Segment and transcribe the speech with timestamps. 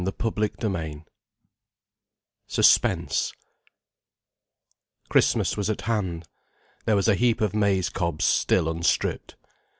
[0.03, 1.03] CHAPTER XVI
[2.47, 3.33] SUSPENSE
[5.09, 6.27] Christmas was at hand.
[6.85, 9.35] There was a heap of maize cobs still unstripped.